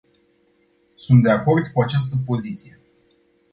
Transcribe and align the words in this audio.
Sunt 0.95 1.21
de 1.23 1.29
acord 1.31 1.67
cu 1.73 1.81
această 1.81 2.15
poziție. 2.25 2.79